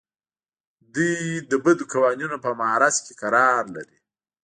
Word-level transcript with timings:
دوی 0.93 1.15
د 1.49 1.53
بدو 1.63 1.85
قوانینو 1.93 2.37
په 2.45 2.49
معرض 2.59 2.95
کې 3.05 3.13
قرار 3.21 3.63
لري. 3.75 3.99